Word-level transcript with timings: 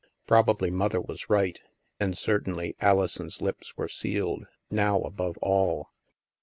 Probably 0.25 0.71
Mother 0.71 0.99
was 0.99 1.29
right. 1.29 1.61
And 1.99 2.17
certainly 2.17 2.75
Alison's 2.81 3.39
lips 3.39 3.77
were 3.77 3.87
sealed, 3.87 4.47
now 4.71 4.99
above 5.01 5.37
all. 5.43 5.91